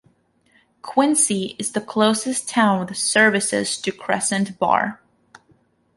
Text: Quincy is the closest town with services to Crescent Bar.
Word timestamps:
Quincy 0.81 1.55
is 1.59 1.73
the 1.73 1.79
closest 1.79 2.49
town 2.49 2.79
with 2.79 2.97
services 2.97 3.79
to 3.79 3.91
Crescent 3.91 4.57
Bar. 4.57 4.99